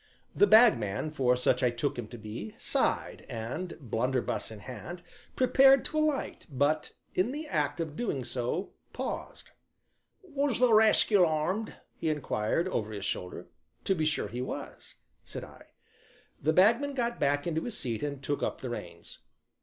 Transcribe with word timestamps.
The 0.33 0.47
Bagman, 0.47 1.11
for 1.11 1.37
such 1.37 1.61
I 1.61 1.69
took 1.69 1.95
him 1.95 2.07
to 2.07 2.17
be, 2.17 2.55
sighed, 2.57 3.23
and, 3.29 3.77
blunderbuss 3.79 4.49
in 4.49 4.61
hand, 4.61 5.03
prepared 5.35 5.85
to 5.85 5.99
alight, 5.99 6.47
but, 6.51 6.93
in 7.13 7.31
the 7.31 7.45
act 7.45 7.79
of 7.79 7.95
doing 7.95 8.23
so, 8.23 8.73
paused: 8.93 9.51
"Was 10.23 10.57
the 10.59 10.73
rascal 10.73 11.23
armed?" 11.23 11.75
he 11.97 12.09
inquired, 12.09 12.67
over 12.67 12.91
his 12.91 13.05
shoulder 13.05 13.49
"To 13.83 13.93
be 13.93 14.05
sure 14.07 14.27
he 14.27 14.41
was," 14.41 14.95
said 15.23 15.43
I. 15.43 15.65
The 16.41 16.51
Bagman 16.53 16.95
got 16.95 17.19
back 17.19 17.45
into 17.45 17.61
his 17.65 17.77
seat 17.77 18.01
and 18.01 18.23
took 18.23 18.41
up 18.41 18.61
the 18.61 18.71
reins. 18.71 19.19